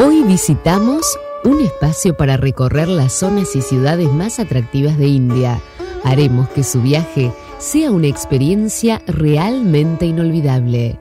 Hoy 0.00 0.24
visitamos 0.24 1.06
un 1.44 1.60
espacio 1.60 2.16
para 2.16 2.36
recorrer 2.36 2.88
las 2.88 3.12
zonas 3.12 3.54
y 3.54 3.62
ciudades 3.62 4.12
más 4.12 4.40
atractivas 4.40 4.98
de 4.98 5.06
India. 5.06 5.60
Haremos 6.02 6.48
que 6.48 6.64
su 6.64 6.82
viaje 6.82 7.30
sea 7.58 7.92
una 7.92 8.08
experiencia 8.08 9.00
realmente 9.06 10.06
inolvidable. 10.06 10.98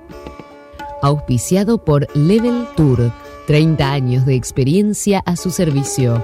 Auspiciado 1.02 1.80
por 1.80 2.08
Level 2.16 2.68
Tour, 2.78 3.12
30 3.48 3.92
años 3.92 4.28
de 4.28 4.36
experiencia 4.36 5.24
a 5.26 5.38
su 5.38 5.50
servicio. 5.50 6.24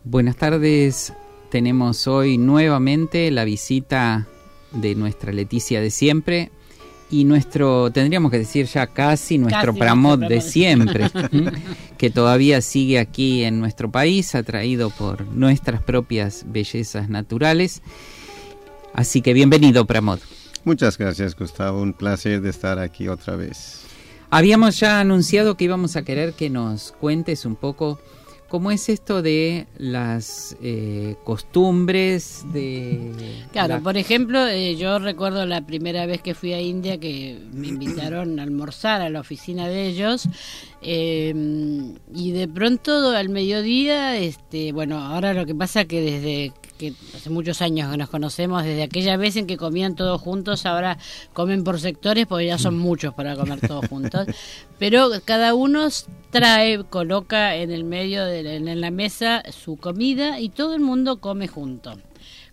Buenas 0.03 0.35
tardes, 0.37 1.13
tenemos 1.49 2.07
hoy 2.07 2.37
nuevamente 2.37 3.29
la 3.31 3.43
visita 3.43 4.27
de 4.71 4.95
nuestra 4.95 5.33
Leticia 5.33 5.81
de 5.81 5.91
siempre 5.91 6.51
y 7.09 7.23
nuestro, 7.23 7.91
tendríamos 7.91 8.31
que 8.31 8.39
decir 8.39 8.65
ya 8.65 8.87
casi 8.87 9.37
nuestro 9.37 9.73
Pramod 9.73 10.27
de 10.27 10.41
siempre, 10.41 11.09
que 11.97 12.09
todavía 12.09 12.61
sigue 12.61 12.99
aquí 12.99 13.43
en 13.43 13.59
nuestro 13.59 13.89
país, 13.89 14.35
atraído 14.35 14.89
por 14.89 15.25
nuestras 15.27 15.81
propias 15.81 16.45
bellezas 16.47 17.09
naturales. 17.09 17.81
Así 18.93 19.21
que 19.21 19.33
bienvenido, 19.33 19.85
Pramod. 19.85 20.19
Muchas 20.67 20.97
gracias, 20.97 21.33
Gustavo. 21.33 21.81
Un 21.81 21.93
placer 21.93 22.41
de 22.41 22.49
estar 22.49 22.77
aquí 22.77 23.07
otra 23.07 23.37
vez. 23.37 23.85
Habíamos 24.29 24.77
ya 24.77 24.99
anunciado 24.99 25.55
que 25.55 25.63
íbamos 25.63 25.95
a 25.95 26.01
querer 26.01 26.33
que 26.33 26.49
nos 26.49 26.91
cuentes 26.91 27.45
un 27.45 27.55
poco 27.55 28.01
cómo 28.49 28.71
es 28.71 28.89
esto 28.89 29.21
de 29.21 29.65
las 29.77 30.57
eh, 30.61 31.15
costumbres 31.23 32.43
de... 32.51 33.13
Claro, 33.53 33.81
por 33.81 33.95
ejemplo, 33.95 34.45
eh, 34.45 34.75
yo 34.75 34.99
recuerdo 34.99 35.45
la 35.45 35.65
primera 35.65 36.05
vez 36.05 36.21
que 36.21 36.35
fui 36.35 36.51
a 36.51 36.59
India 36.59 36.97
que 36.97 37.39
me 37.53 37.67
invitaron 37.67 38.37
a 38.37 38.43
almorzar 38.43 39.01
a 39.01 39.09
la 39.09 39.21
oficina 39.21 39.69
de 39.69 39.87
ellos 39.87 40.27
eh, 40.81 41.33
y 42.13 42.31
de 42.33 42.47
pronto 42.49 43.11
al 43.11 43.29
mediodía, 43.29 44.17
este, 44.17 44.73
bueno, 44.73 44.99
ahora 44.99 45.33
lo 45.33 45.45
que 45.45 45.55
pasa 45.55 45.85
que 45.85 46.01
desde 46.01 46.51
que 46.77 46.93
hace 47.15 47.29
muchos 47.29 47.61
años 47.61 47.91
que 47.91 47.97
nos 47.97 48.09
conocemos, 48.09 48.63
desde 48.63 48.83
aquella 48.83 49.17
vez 49.17 49.35
en 49.35 49.47
que 49.47 49.57
comían 49.57 49.95
todos 49.95 50.21
juntos, 50.21 50.65
ahora 50.65 50.97
comen 51.33 51.63
por 51.63 51.79
sectores 51.79 52.25
porque 52.27 52.45
ya 52.45 52.57
son 52.57 52.77
muchos 52.77 53.13
para 53.13 53.35
comer 53.35 53.59
todos 53.61 53.87
juntos. 53.87 54.27
Pero 54.79 55.09
cada 55.25 55.53
uno 55.55 55.87
trae, 56.29 56.83
coloca 56.83 57.55
en 57.55 57.71
el 57.71 57.83
medio, 57.83 58.25
de, 58.25 58.55
en 58.55 58.81
la 58.81 58.91
mesa 58.91 59.43
su 59.51 59.77
comida 59.77 60.39
y 60.39 60.49
todo 60.49 60.75
el 60.75 60.81
mundo 60.81 61.19
come 61.19 61.47
junto 61.47 61.97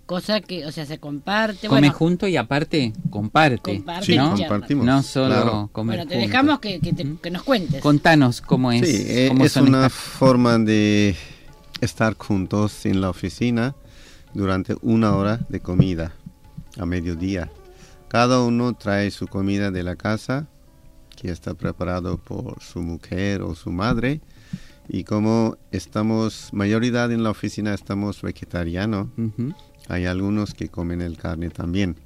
cosa 0.06 0.41
que, 0.41 0.66
o 0.66 0.72
sea, 0.72 0.86
se 0.86 0.98
comparte. 0.98 1.69
Come 1.69 1.91
junto 1.91 2.27
y 2.28 2.36
aparte 2.36 2.92
comparte. 3.11 3.83
sí, 4.03 4.16
¿no? 4.16 4.36
compartimos. 4.36 4.86
No 4.86 5.03
solo 5.03 5.69
comer 5.72 5.98
Bueno, 5.98 6.11
te 6.11 6.19
dejamos 6.19 6.61
que, 6.61 6.81
que, 6.81 7.31
nos 7.31 7.42
cuentes. 7.42 7.81
Contanos 7.81 8.41
cómo 8.41 8.72
es. 8.72 8.86
Sí, 8.86 9.05
eh, 9.06 9.33
es 9.41 9.56
una 9.56 9.88
forma 9.91 10.59
de 10.59 11.16
estar 11.81 12.16
juntos 12.16 12.86
en 12.86 13.00
la 13.00 13.11
oficina 13.11 13.75
durante 14.35 14.77
una 14.83 15.17
hora 15.17 15.41
de 15.49 15.61
comida 15.61 16.13
a 16.79 16.85
mediodía. 16.85 17.51
Cada 18.09 18.43
uno 18.43 18.75
trae 18.75 19.11
su 19.11 19.27
comida 19.27 19.71
de 19.71 19.83
la 19.83 19.97
casa 19.97 20.47
que 21.17 21.31
está 21.31 21.55
preparado 21.55 22.19
por 22.19 22.62
su 22.62 22.83
mujer 22.83 23.43
o 23.43 23.55
su 23.55 23.71
madre. 23.71 24.21
Y 24.89 25.05
como 25.05 25.57
estamos 25.71 26.51
mayoría 26.53 27.05
en 27.05 27.23
la 27.23 27.31
oficina 27.31 27.73
estamos 27.73 28.21
vegetarianos 28.21 29.09
hay 29.89 30.07
algunos 30.07 30.55
que 30.55 30.69
comen 30.69 31.01
el 31.01 31.17
carne 31.17 31.50
también. 31.50 31.97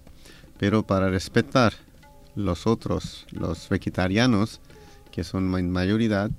Pero 0.58 0.86
para 0.86 1.10
respetar 1.10 1.72
los 2.34 2.66
otros 2.66 3.26
los 3.32 3.68
vegetarianos 3.68 4.60
que 5.10 5.24
son 5.24 5.52
en 5.58 5.70
mayoría 5.70 6.30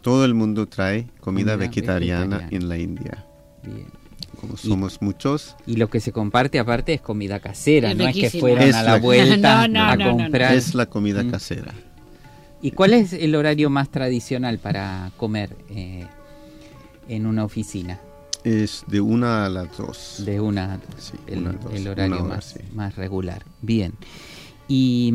todo 0.00 0.24
el 0.24 0.34
mundo 0.34 0.66
trae 0.66 1.06
comida, 1.20 1.56
vegetariana, 1.56 2.48
en 2.50 2.68
la 2.68 2.78
India. 2.78 3.24
Bien 3.62 4.01
como 4.42 4.56
somos 4.56 5.00
muchos. 5.00 5.54
Y 5.66 5.76
lo 5.76 5.88
que 5.88 6.00
se 6.00 6.10
comparte 6.12 6.58
aparte 6.58 6.92
es 6.92 7.00
comida 7.00 7.38
casera, 7.38 7.94
no 7.94 8.06
es 8.08 8.14
que 8.14 8.28
fueron 8.40 8.74
a 8.74 8.82
la, 8.82 8.98
vuelta 8.98 9.62
a 9.92 9.96
comprar. 9.96 10.54
Es 10.54 10.74
la 10.74 10.86
comida 10.86 11.22
mm. 11.22 11.30
casera. 11.30 11.72
¿Y 12.60 12.72
cuál 12.72 12.92
es 12.92 13.12
el 13.12 13.34
horario 13.36 13.70
más 13.70 13.88
tradicional 13.90 14.58
para 14.58 15.12
comer 15.16 15.56
eh, 15.70 16.06
en 17.08 17.26
una 17.26 17.44
oficina? 17.44 18.00
Es 18.42 18.84
de 18.88 19.00
una 19.00 19.46
a 19.46 19.48
las 19.48 19.76
dos. 19.76 20.22
De 20.26 20.40
una 20.40 20.74
a 20.74 20.78
dos. 20.78 21.12
el, 21.28 21.86
horario 21.86 22.24
más, 22.24 22.58
más 22.74 22.96
regular. 22.96 23.44
Bien. 23.60 23.92
Y, 24.74 25.12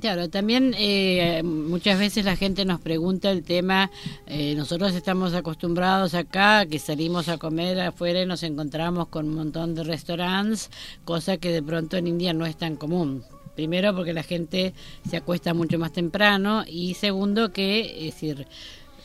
claro, 0.00 0.28
también 0.28 0.74
eh, 0.76 1.42
muchas 1.42 1.98
veces 1.98 2.26
la 2.26 2.36
gente 2.36 2.66
nos 2.66 2.82
pregunta 2.82 3.30
el 3.30 3.42
tema, 3.42 3.90
eh, 4.26 4.54
nosotros 4.54 4.94
estamos 4.94 5.32
acostumbrados 5.32 6.12
acá 6.12 6.66
que 6.66 6.78
salimos 6.78 7.30
a 7.30 7.38
comer 7.38 7.80
afuera 7.80 8.20
y 8.20 8.26
nos 8.26 8.42
encontramos 8.42 9.08
con 9.08 9.26
un 9.26 9.36
montón 9.36 9.74
de 9.74 9.84
restaurantes, 9.84 10.70
cosa 11.06 11.38
que 11.38 11.50
de 11.50 11.62
pronto 11.62 11.96
en 11.96 12.08
India 12.08 12.34
no 12.34 12.44
es 12.44 12.56
tan 12.56 12.76
común. 12.76 13.24
Primero 13.56 13.96
porque 13.96 14.12
la 14.12 14.22
gente 14.22 14.74
se 15.08 15.16
acuesta 15.16 15.54
mucho 15.54 15.78
más 15.78 15.92
temprano 15.92 16.64
y 16.66 16.92
segundo 16.92 17.54
que, 17.54 18.06
es 18.06 18.14
decir, 18.14 18.46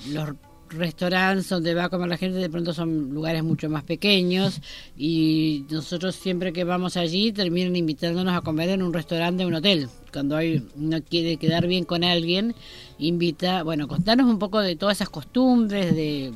los 0.10 0.32
restaurantes 0.70 1.50
donde 1.50 1.74
va 1.74 1.86
a 1.86 1.90
comer 1.90 2.10
la 2.10 2.18
gente 2.18 2.38
de 2.38 2.50
pronto 2.50 2.74
son 2.74 3.14
lugares 3.14 3.44
mucho 3.44 3.70
más 3.70 3.84
pequeños 3.84 4.62
y 4.98 5.66
nosotros 5.70 6.16
siempre 6.16 6.54
que 6.54 6.64
vamos 6.64 6.98
allí 6.98 7.32
terminan 7.32 7.76
invitándonos 7.76 8.36
a 8.36 8.42
comer 8.42 8.70
en 8.70 8.82
un 8.82 8.94
restaurante 8.94 9.44
de 9.44 9.48
un 9.48 9.56
hotel. 9.56 9.90
Cuando 10.12 10.36
hay, 10.38 10.66
uno 10.76 11.02
quiere 11.02 11.38
quedar 11.38 11.68
bien 11.68 11.86
con 11.86 12.04
alguien, 12.04 12.56
invita, 12.98 13.64
bueno, 13.64 13.88
contanos 13.88 14.28
un 14.28 14.40
poco 14.40 14.60
de 14.60 14.76
todas 14.76 14.98
esas 14.98 15.10
costumbres, 15.10 15.96
de 15.96 16.34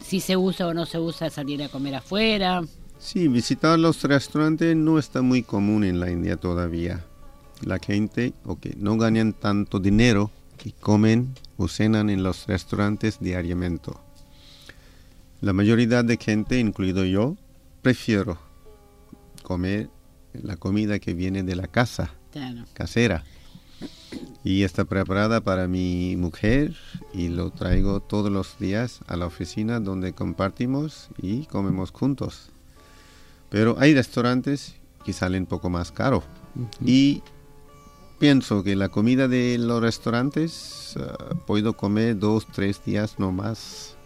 si 0.00 0.20
se 0.20 0.36
usa 0.36 0.66
o 0.66 0.74
no 0.74 0.86
se 0.86 0.98
usa 0.98 1.30
salir 1.30 1.62
a 1.62 1.68
comer 1.68 1.94
afuera. 1.94 2.62
Sí, 2.98 3.28
visitar 3.28 3.78
los 3.78 4.02
restaurantes 4.02 4.76
no 4.76 4.98
está 4.98 5.22
muy 5.22 5.42
común 5.42 5.84
en 5.84 6.00
la 6.00 6.10
India 6.10 6.36
todavía. 6.36 7.04
La 7.62 7.78
gente, 7.78 8.32
que 8.60 8.74
no 8.76 8.96
ganan 8.96 9.32
tanto 9.32 9.78
dinero 9.78 10.30
que 10.58 10.72
comen 10.72 11.34
o 11.60 11.68
cenan 11.68 12.08
en 12.08 12.22
los 12.22 12.46
restaurantes 12.46 13.18
diariamente. 13.20 13.92
La 15.42 15.52
mayoría 15.52 16.02
de 16.02 16.16
gente, 16.16 16.58
incluido 16.58 17.04
yo, 17.04 17.36
prefiero 17.82 18.38
comer 19.42 19.90
la 20.32 20.56
comida 20.56 20.98
que 20.98 21.12
viene 21.12 21.42
de 21.42 21.56
la 21.56 21.66
casa, 21.66 22.14
casera. 22.72 23.24
Y 24.42 24.62
está 24.62 24.86
preparada 24.86 25.42
para 25.42 25.68
mi 25.68 26.16
mujer 26.16 26.74
y 27.12 27.28
lo 27.28 27.50
traigo 27.50 28.00
todos 28.00 28.32
los 28.32 28.58
días 28.58 29.00
a 29.06 29.16
la 29.16 29.26
oficina 29.26 29.80
donde 29.80 30.14
compartimos 30.14 31.10
y 31.20 31.44
comemos 31.44 31.90
juntos. 31.90 32.48
Pero 33.50 33.76
hay 33.78 33.92
restaurantes 33.92 34.76
que 35.04 35.12
salen 35.12 35.44
poco 35.44 35.68
más 35.68 35.92
caro. 35.92 36.22
Y 36.84 37.22
pienso 38.20 38.62
que 38.62 38.76
la 38.76 38.90
comida 38.90 39.26
de 39.26 39.56
los 39.58 39.80
restaurantes 39.80 40.94
uh, 40.96 41.34
puedo 41.46 41.72
comer 41.72 42.18
dos, 42.18 42.46
tres 42.46 42.84
días 42.84 43.14
no 43.18 43.32
más. 43.32 43.96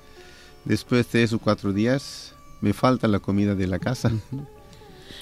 Después 0.64 1.04
de 1.04 1.10
tres 1.10 1.32
o 1.34 1.38
cuatro 1.40 1.72
días 1.72 2.32
me 2.62 2.72
falta 2.72 3.08
la 3.08 3.18
comida 3.18 3.54
de 3.54 3.66
la 3.66 3.78
casa. 3.78 4.10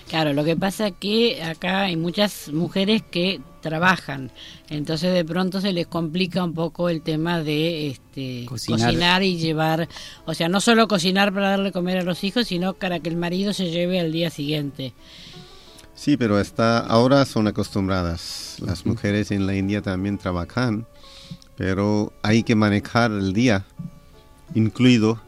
Claro, 0.08 0.34
lo 0.34 0.44
que 0.44 0.56
pasa 0.56 0.88
es 0.88 0.94
que 1.00 1.42
acá 1.42 1.84
hay 1.84 1.96
muchas 1.96 2.50
mujeres 2.52 3.02
que 3.02 3.40
trabajan, 3.62 4.30
entonces 4.68 5.14
de 5.14 5.24
pronto 5.24 5.60
se 5.60 5.72
les 5.72 5.86
complica 5.86 6.44
un 6.44 6.52
poco 6.52 6.90
el 6.90 7.00
tema 7.00 7.42
de 7.42 7.86
este, 7.88 8.44
cocinar. 8.46 9.22
y 9.22 9.38
llevar, 9.38 9.88
o 10.26 10.34
sea, 10.34 10.48
no 10.50 10.60
solo 10.60 10.86
cocinar 10.86 11.32
para 11.32 11.50
darle 11.50 11.72
comer 11.72 11.98
a 11.98 12.02
los 12.02 12.24
hijos, 12.24 12.48
sino 12.48 12.74
para 12.74 13.00
que 13.00 13.08
el 13.08 13.16
marido 13.16 13.54
se 13.54 13.70
lleve 13.70 14.00
al 14.00 14.12
día 14.12 14.28
siguiente. 14.28 14.92
Sí, 16.02 16.16
pero 16.16 16.36
hasta 16.36 16.80
ahora 16.80 17.24
son 17.24 17.46
acostumbradas. 17.46 18.56
Las 18.58 18.84
mujeres 18.86 19.30
en 19.30 19.46
la 19.46 19.54
India 19.54 19.82
también 19.82 20.18
trabajan, 20.18 20.84
pero 21.56 22.12
hay 22.24 22.42
que 22.42 22.56
manejar 22.56 23.12
el 23.12 23.32
día, 23.32 23.64
incluido 24.52 25.20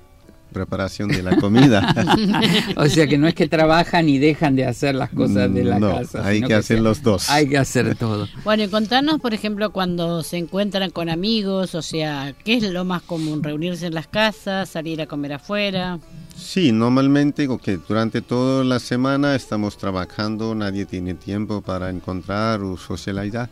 preparación 0.52 1.10
de 1.10 1.22
la 1.22 1.36
comida. 1.36 1.94
o 2.76 2.86
sea 2.86 3.06
que 3.06 3.18
no 3.18 3.28
es 3.28 3.34
que 3.34 3.46
trabajan 3.46 4.08
y 4.08 4.18
dejan 4.18 4.56
de 4.56 4.66
hacer 4.66 4.96
las 4.96 5.10
cosas 5.10 5.54
de 5.54 5.62
la 5.62 5.78
no, 5.78 5.92
casa. 5.92 6.26
Hay 6.26 6.42
que, 6.42 6.54
hacer 6.54 6.80
los 6.80 7.04
dos. 7.04 7.30
Hay 7.30 7.48
que 7.48 7.58
hacer 7.58 7.94
todo. 7.94 8.26
Bueno, 8.42 8.64
y 8.64 8.68
contanos, 8.68 9.20
por 9.20 9.32
ejemplo, 9.32 9.70
cuando 9.70 10.24
se 10.24 10.38
encuentran 10.38 10.90
con 10.90 11.08
amigos, 11.08 11.76
o 11.76 11.82
sea, 11.82 12.34
¿qué 12.44 12.54
es 12.54 12.64
lo 12.64 12.84
más 12.84 13.02
común? 13.02 13.44
¿Reunirse 13.44 13.86
en 13.86 13.94
las 13.94 14.08
casas, 14.08 14.70
salir 14.70 15.00
a 15.00 15.06
comer 15.06 15.34
afuera? 15.34 16.00
Sí, 16.36 16.72
normalmente 16.72 17.48
durante 17.88 18.20
toda 18.20 18.64
la 18.64 18.78
semana 18.78 19.34
estamos 19.34 19.76
trabajando, 19.78 20.54
nadie 20.54 20.84
tiene 20.84 21.14
tiempo 21.14 21.62
para 21.62 21.90
encontrar 21.90 22.62
o 22.62 22.76
socializar, 22.76 23.48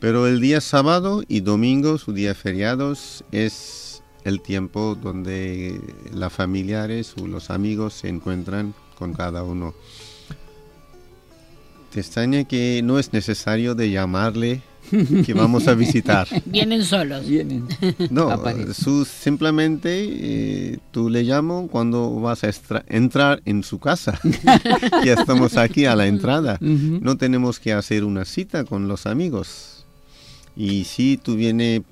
pero 0.00 0.26
el 0.26 0.40
día 0.40 0.60
sábado 0.60 1.22
y 1.28 1.40
domingo, 1.40 1.96
su 1.96 2.12
día 2.12 2.34
feriados, 2.34 3.24
es 3.32 4.02
el 4.24 4.40
tiempo 4.40 4.96
donde 5.00 5.80
las 6.12 6.32
familiares 6.32 7.14
o 7.20 7.26
los 7.26 7.50
amigos 7.50 7.94
se 7.94 8.08
encuentran 8.08 8.74
con 8.98 9.12
cada 9.12 9.42
uno. 9.42 9.74
Te 11.94 12.00
extraña 12.00 12.42
que 12.42 12.80
no 12.82 12.98
es 12.98 13.12
necesario 13.12 13.76
de 13.76 13.88
llamarle 13.88 14.62
que 15.24 15.32
vamos 15.32 15.68
a 15.68 15.74
visitar. 15.74 16.26
Vienen 16.44 16.84
solos. 16.84 17.24
Vienen. 17.24 17.68
No, 18.10 18.36
su, 18.74 19.04
simplemente 19.04 20.04
eh, 20.10 20.78
tú 20.90 21.08
le 21.08 21.22
llamo 21.22 21.68
cuando 21.68 22.18
vas 22.18 22.42
a 22.42 22.50
entrar 22.88 23.42
en 23.44 23.62
su 23.62 23.78
casa. 23.78 24.18
ya 25.04 25.14
estamos 25.14 25.56
aquí 25.56 25.84
a 25.84 25.94
la 25.94 26.08
entrada. 26.08 26.58
No 26.60 27.16
tenemos 27.16 27.60
que 27.60 27.72
hacer 27.72 28.02
una 28.02 28.24
cita 28.24 28.64
con 28.64 28.88
los 28.88 29.06
amigos. 29.06 29.86
Y 30.56 30.86
si 30.86 31.16
tú 31.16 31.36
vienes 31.36 31.82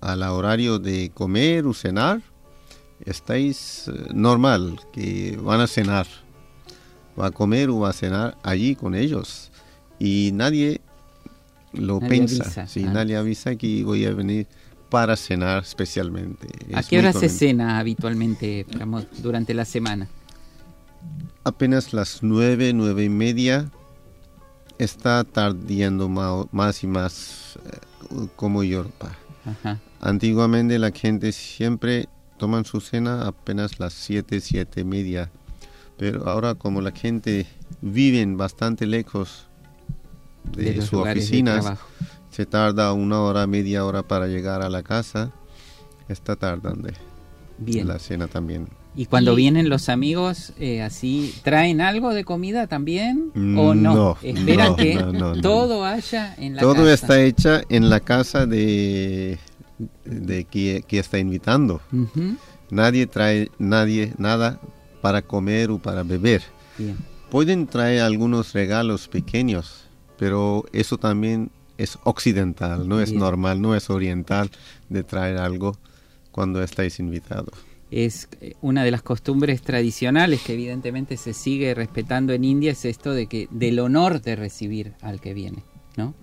al 0.00 0.22
horario 0.22 0.78
de 0.78 1.10
comer 1.12 1.66
o 1.66 1.74
cenar, 1.74 2.22
estáis 3.04 3.88
eh, 3.88 3.92
normal, 4.14 4.78
que 4.92 5.36
van 5.42 5.62
a 5.62 5.66
cenar. 5.66 6.06
Va 7.18 7.26
a 7.28 7.30
comer 7.30 7.70
o 7.70 7.80
va 7.80 7.90
a 7.90 7.92
cenar 7.92 8.36
allí 8.42 8.74
con 8.74 8.94
ellos. 8.94 9.50
Y 9.98 10.30
nadie 10.34 10.80
lo 11.72 12.00
piensa. 12.00 12.66
si 12.66 12.82
nadie 12.84 13.16
avisa 13.16 13.56
que 13.56 13.84
voy 13.84 14.04
a 14.04 14.12
venir 14.12 14.46
para 14.90 15.16
cenar 15.16 15.62
especialmente. 15.62 16.48
¿A 16.74 16.82
qué 16.82 16.98
hora 16.98 17.12
se 17.12 17.28
cena 17.28 17.78
habitualmente 17.78 18.66
durante 19.18 19.54
la 19.54 19.64
semana? 19.64 20.08
Apenas 21.44 21.92
las 21.92 22.22
nueve, 22.22 22.72
nueve 22.72 23.04
y 23.04 23.08
media. 23.08 23.70
Está 24.78 25.24
tardiendo 25.24 26.08
más 26.08 26.84
y 26.84 26.86
más 26.86 27.58
eh, 27.64 28.26
como 28.36 28.62
Europa. 28.62 29.16
Antiguamente 30.00 30.78
la 30.78 30.90
gente 30.90 31.32
siempre 31.32 32.08
toman 32.36 32.64
su 32.64 32.80
cena 32.80 33.26
apenas 33.26 33.78
las 33.78 33.94
siete, 33.94 34.40
siete 34.40 34.82
y 34.82 34.84
media. 34.84 35.30
Pero 35.96 36.28
ahora 36.28 36.54
como 36.54 36.80
la 36.80 36.92
gente 36.92 37.46
vive 37.80 38.24
bastante 38.26 38.86
lejos 38.86 39.46
de, 40.52 40.80
su 40.82 41.00
oficina, 41.00 41.78
se 42.30 42.46
tarda 42.46 42.92
una 42.92 43.20
hora, 43.20 43.46
media 43.46 43.84
hora 43.84 44.02
para 44.02 44.26
llegar 44.26 44.62
a 44.62 44.68
la 44.68 44.82
casa, 44.82 45.32
está 46.08 46.36
tardando. 46.36 46.88
Bien. 47.58 47.88
La 47.88 47.98
cena 47.98 48.26
también. 48.26 48.68
¿Y 48.94 49.06
cuando 49.06 49.34
vienen 49.34 49.68
los 49.68 49.90
amigos, 49.90 50.54
eh, 50.58 50.80
así, 50.80 51.34
traen 51.42 51.82
algo 51.82 52.14
de 52.14 52.24
comida 52.24 52.66
también? 52.66 53.30
¿O 53.34 53.74
no? 53.74 53.94
no 53.94 54.18
Esperan 54.22 54.74
que 54.76 54.98
todo 55.42 55.84
haya 55.84 56.34
en 56.38 56.56
la 56.56 56.62
casa. 56.62 56.74
Todo 56.74 56.90
está 56.90 57.20
hecha 57.20 57.62
en 57.68 57.90
la 57.90 58.00
casa 58.00 58.46
de, 58.46 59.38
de 60.04 60.44
que, 60.44 60.82
está 60.90 61.18
invitando. 61.18 61.82
Nadie 62.70 63.06
trae 63.06 63.50
nadie 63.58 64.14
nada 64.16 64.60
para 65.00 65.22
comer 65.22 65.70
o 65.70 65.78
para 65.78 66.02
beber. 66.02 66.42
Pueden 67.30 67.66
traer 67.66 68.02
algunos 68.02 68.52
regalos 68.52 69.08
pequeños, 69.08 69.84
pero 70.18 70.64
eso 70.72 70.98
también 70.98 71.50
es 71.78 71.98
occidental, 72.04 72.88
no 72.88 73.00
es 73.00 73.12
normal, 73.12 73.60
no 73.60 73.74
es 73.74 73.90
oriental 73.90 74.50
de 74.88 75.02
traer 75.02 75.38
algo 75.38 75.76
cuando 76.30 76.62
estáis 76.62 76.98
invitados. 76.98 77.54
Es 77.90 78.28
eh, 78.40 78.54
una 78.60 78.84
de 78.84 78.90
las 78.90 79.02
costumbres 79.02 79.62
tradicionales 79.62 80.42
que 80.42 80.54
evidentemente 80.54 81.16
se 81.16 81.32
sigue 81.32 81.74
respetando 81.74 82.32
en 82.32 82.44
India 82.44 82.72
es 82.72 82.84
esto 82.84 83.12
de 83.12 83.26
que 83.26 83.48
del 83.50 83.78
honor 83.78 84.20
de 84.20 84.36
recibir 84.36 84.94
al 85.02 85.20
que 85.20 85.34
viene, 85.34 85.62
¿no? 85.96 86.14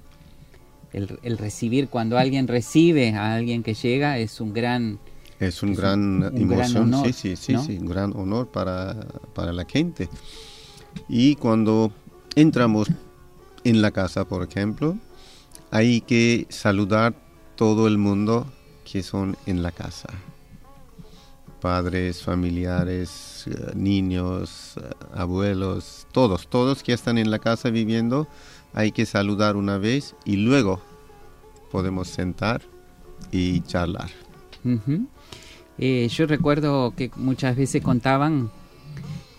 El, 0.92 1.38
recibir 1.40 1.88
cuando 1.88 2.20
alguien 2.20 2.48
recibe 2.48 3.14
a 3.14 3.34
alguien 3.34 3.64
que 3.64 3.74
llega 3.74 4.20
es 4.20 4.40
un 4.40 4.54
gran 4.54 5.00
es 5.44 5.64
un 5.64 5.76
gran 5.76 6.32
emoción, 6.36 6.94
sí, 7.06 7.14
sí, 7.14 7.36
sí, 7.36 7.58
sí, 7.58 7.78
un 7.78 7.88
gran 7.88 8.16
honor 8.16 8.48
para, 8.48 8.96
para 9.34 9.54
la 9.54 9.66
gente. 9.66 10.10
Y 11.08 11.36
cuando 11.36 11.92
entramos 12.36 12.88
en 13.64 13.82
la 13.82 13.92
casa, 13.92 14.26
por 14.26 14.44
ejemplo, 14.44 14.98
hay 15.72 16.02
que 16.02 16.46
saludar 16.50 17.16
todo 17.56 17.88
el 17.88 17.98
mundo 17.98 18.48
que 18.90 19.04
son 19.04 19.38
en 19.46 19.64
la 19.64 19.72
casa. 19.72 20.10
Padres, 21.62 22.22
familiares, 22.22 23.46
eh, 23.48 23.72
niños, 23.74 24.76
eh, 24.78 24.90
abuelos, 25.14 26.08
todos, 26.12 26.48
todos 26.48 26.84
que 26.84 26.94
están 26.94 27.18
en 27.18 27.32
la 27.32 27.40
casa 27.40 27.70
viviendo, 27.70 28.28
hay 28.74 28.92
que 28.92 29.06
saludar 29.06 29.56
una 29.56 29.78
vez 29.78 30.16
y 30.26 30.36
luego 30.36 30.82
podemos 31.72 32.08
sentar 32.08 32.62
y 33.32 33.62
charlar. 33.62 34.10
Eh, 35.78 36.08
yo 36.10 36.28
recuerdo 36.28 36.94
que 36.96 37.12
muchas 37.16 37.56
veces 37.56 37.82
contaban 37.82 38.52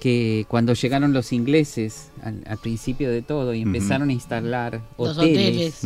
que 0.04 0.44
cuando 0.48 0.74
llegaron 0.74 1.14
los 1.14 1.32
ingleses 1.32 2.10
al, 2.22 2.58
principio 2.58 3.10
de 3.10 3.22
todo 3.22 3.54
y 3.54 3.62
empezaron 3.62 4.10
a 4.10 4.12
instalar 4.12 4.82
hoteles, 4.98 5.80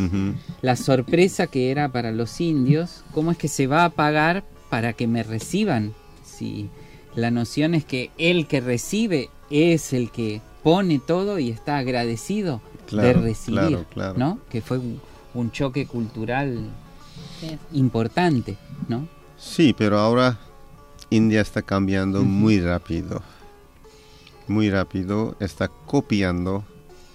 la 0.61 0.75
sorpresa 0.75 1.47
que 1.47 1.71
era 1.71 1.87
para 1.89 2.11
los 2.11 2.41
indios, 2.41 3.05
cómo 3.13 3.31
es 3.31 3.37
que 3.37 3.47
se 3.47 3.67
va 3.67 3.85
a 3.85 3.89
pagar 3.91 4.43
para 4.69 4.91
que 4.91 5.07
me 5.07 5.23
reciban. 5.23 5.93
Si 6.25 6.69
la 7.15 7.31
noción 7.31 7.75
es 7.75 7.85
que 7.85 8.11
el 8.17 8.45
que 8.47 8.59
recibe 8.59 9.29
es 9.49 9.93
el 9.93 10.11
que 10.11 10.41
pone 10.63 10.99
todo 10.99 11.39
y 11.39 11.49
está 11.49 11.77
agradecido 11.77 12.61
de 12.91 13.13
recibir, 13.13 13.85
¿no? 14.17 14.39
Que 14.49 14.61
fue 14.61 14.79
un, 15.33 15.51
choque 15.51 15.85
cultural 15.85 16.59
importante, 17.71 18.57
¿no? 18.89 19.07
Sí, 19.39 19.73
pero 19.77 19.99
ahora 19.99 20.37
India 21.09 21.41
está 21.41 21.61
cambiando 21.61 22.23
muy 22.23 22.59
rápido 22.59 23.21
muy 24.49 24.69
rápido 24.69 25.35
está 25.39 25.67
copiando 25.67 26.65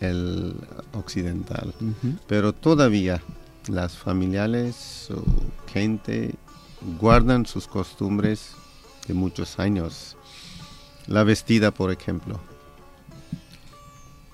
el 0.01 0.55
occidental. 0.93 1.75
Pero 2.27 2.53
todavía 2.53 3.21
las 3.69 3.97
familiares 3.97 5.09
o 5.11 5.23
gente 5.71 6.35
guardan 7.01 7.45
sus 7.45 7.67
costumbres 7.67 8.53
de 9.09 9.15
muchos 9.15 9.59
años. 9.59 10.17
La 11.07 11.25
vestida, 11.25 11.71
por 11.71 11.91
ejemplo. 11.91 12.41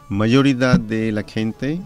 Mayoría 0.09 0.77
de 0.77 1.13
la 1.13 1.23
gente, 1.23 1.81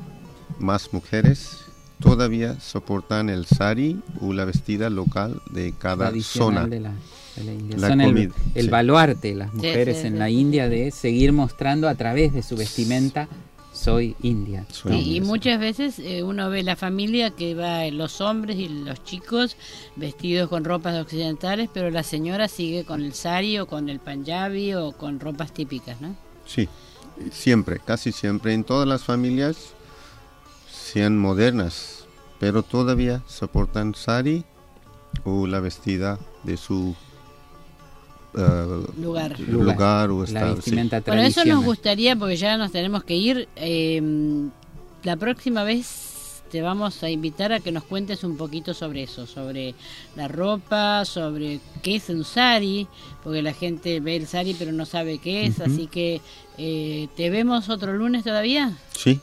más 0.59 0.93
mujeres, 0.93 1.64
todavía 2.05 2.61
soportan 2.61 3.31
el 3.31 3.47
sari 3.47 3.99
o 4.21 4.33
la 4.33 4.45
vestida 4.45 4.91
local 4.91 5.41
de 5.51 5.73
cada 5.79 6.13
zona. 6.21 6.63
Son 6.63 8.07
el, 8.55 8.71
baluarte, 8.71 9.35
las 9.35 9.53
mujeres 9.53 10.05
en 10.05 10.19
la 10.19 10.31
India, 10.31 10.69
de 10.69 10.91
seguir 10.91 11.33
mostrando 11.33 11.89
a 11.89 11.95
través 11.95 12.33
de 12.33 12.43
su 12.43 12.57
vestimenta 12.57 13.29
soy 13.73 14.15
india. 14.23 14.65
y 14.89 15.21
muchas 15.21 15.59
veces 15.59 15.99
eh, 15.99 16.23
uno 16.23 16.49
ve 16.49 16.63
la 16.63 16.77
familia 16.77 17.31
que 17.31 17.57
va 17.57 17.85
los 17.91 18.21
hombres 18.21 18.57
y 18.57 18.69
los 18.69 19.03
chicos 19.03 19.57
vestidos 19.97 20.49
con 20.49 20.65
ropas 20.65 20.97
occidentales, 20.97 21.69
pero 21.75 21.91
la 21.91 22.05
señora 22.05 22.47
sigue 22.47 22.85
con 22.85 23.03
el 23.03 23.15
sari 23.15 23.59
o 23.59 23.67
con 23.67 23.89
el 23.89 23.99
panjabi 23.99 24.75
o 24.75 24.93
con 24.93 25.19
ropas 25.19 25.53
típicas, 25.53 26.01
¿no? 26.01 26.15
Sí, 26.47 26.69
siempre, 27.33 27.81
casi 27.85 28.13
siempre 28.13 28.55
en 28.55 28.63
todas 28.63 28.87
las 28.87 29.03
familias 29.03 29.75
sean 30.71 31.19
modernas, 31.19 31.94
pero 32.45 32.63
todavía 32.63 33.23
soportan 33.27 33.95
sari 33.95 34.45
o 35.25 35.47
la 35.47 35.61
vestida 35.61 36.19
de 36.43 36.59
su 36.59 36.95
uh, 38.35 39.01
lugar. 39.01 39.41
lugar 39.41 40.11
o 40.11 40.25
estado. 40.25 40.59
Bueno, 41.07 41.23
eso 41.23 41.43
nos 41.47 41.65
gustaría, 41.65 42.15
porque 42.17 42.37
ya 42.37 42.59
nos 42.59 42.71
tenemos 42.71 43.03
que 43.05 43.17
ir. 43.17 43.49
Eh, 43.57 43.99
la 45.05 45.17
próxima 45.17 45.65
vez 45.65 46.43
te 46.51 46.61
vamos 46.61 47.03
a 47.03 47.09
invitar 47.09 47.51
a 47.51 47.61
que 47.61 47.73
nos 47.73 47.85
cuentes 47.85 48.25
un 48.25 48.37
poquito 48.37 48.75
sobre 48.75 49.05
eso, 49.05 49.27
sobre 49.27 49.75
la 50.15 50.29
ropa, 50.29 51.07
sobre 51.07 51.61
qué 51.83 51.97
es 51.97 52.11
un 52.11 52.25
sari, 52.25 52.87
porque 53.23 53.41
la 53.41 53.55
gente 53.55 54.01
ve 54.01 54.17
el 54.17 54.27
sari 54.27 54.53
pero 54.53 54.71
no 54.71 54.85
sabe 54.85 55.17
qué 55.17 55.47
es, 55.47 55.61
así 55.61 55.87
que 55.87 56.21
eh, 56.59 57.09
¿te 57.17 57.31
vemos 57.31 57.71
otro 57.71 57.95
lunes 57.95 58.23
todavía? 58.23 58.77
Sí, 58.95 59.19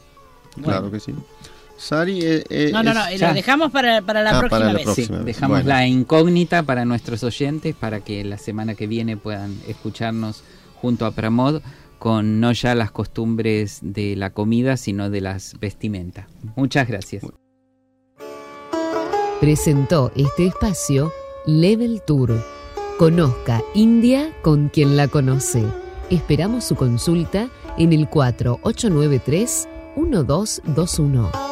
claro 0.63 0.89
que 0.89 0.99
sí. 0.99 1.13
Sari 1.81 2.19
eh, 2.21 2.43
eh, 2.49 2.69
no, 2.71 2.83
no, 2.83 2.93
no, 2.93 3.01
lo 3.09 3.33
dejamos 3.33 3.71
para, 3.71 4.01
para 4.03 4.21
la 4.21 4.37
ah, 4.37 4.39
próxima 4.39 4.73
vez. 4.73 5.25
dejamos 5.25 5.65
la 5.65 5.87
incógnita 5.87 6.61
para 6.61 6.85
nuestros 6.85 7.23
oyentes 7.23 7.75
para 7.75 8.01
que 8.01 8.23
la 8.23 8.37
semana 8.37 8.75
que 8.75 8.85
viene 8.85 9.17
puedan 9.17 9.57
escucharnos 9.67 10.43
junto 10.75 11.07
a 11.07 11.11
Pramod 11.11 11.61
con 11.97 12.39
no 12.39 12.51
ya 12.51 12.75
las 12.75 12.91
costumbres 12.91 13.79
de 13.81 14.15
la 14.15 14.29
comida, 14.31 14.77
sino 14.77 15.09
de 15.09 15.21
las 15.21 15.59
vestimentas. 15.59 16.27
Muchas 16.55 16.87
gracias. 16.87 17.23
Presentó 19.39 20.11
este 20.15 20.47
espacio 20.47 21.11
Level 21.45 22.01
Tour. 22.05 22.45
Conozca 22.97 23.63
India 23.73 24.31
con 24.43 24.69
quien 24.69 24.97
la 24.97 25.07
conoce. 25.07 25.63
Esperamos 26.11 26.63
su 26.63 26.75
consulta 26.75 27.49
en 27.77 27.93
el 27.93 28.07
4893 28.07 29.67
1221. 29.95 31.50